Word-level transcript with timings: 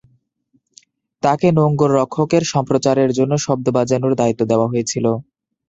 তাকে 1.23 1.47
নোঙ্গররক্ষকের 1.51 2.43
সম্প্রচারের 2.53 3.09
জন্য 3.17 3.33
শব্দ 3.45 3.65
বাজানোর 3.77 4.13
দায়িত্ব 4.15 4.41
দেওয়া 4.51 4.67
হয়েছিল। 4.71 5.05